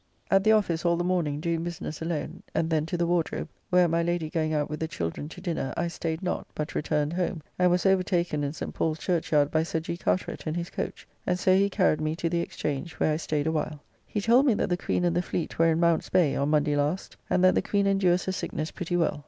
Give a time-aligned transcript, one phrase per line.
[0.31, 3.87] At the office all the morning doing business alone, and then to the Wardrobe, where
[3.87, 7.43] my Lady going out with the children to dinner I staid not, but returned home,
[7.59, 8.73] and was overtaken in St.
[8.73, 9.97] Paul's Churchyard by Sir G.
[9.97, 13.45] Carteret in his coach, and so he carried me to the Exchange, where I staid
[13.45, 13.79] awhile.
[14.07, 16.75] He told me that the Queen and the fleet were in Mount's Bay on Monday
[16.75, 19.19] last, and that the Queen endures her sickness pretty well.